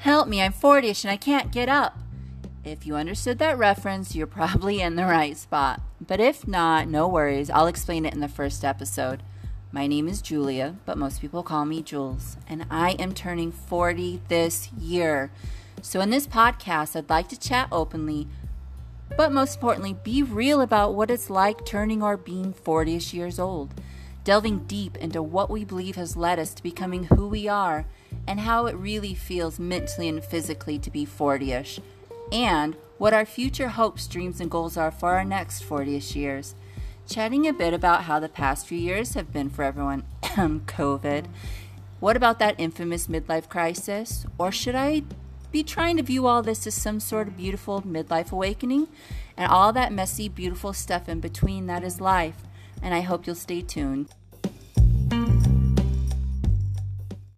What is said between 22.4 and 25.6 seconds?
40 ish years old, delving deep into what